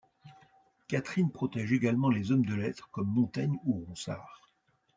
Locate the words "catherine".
0.87-1.29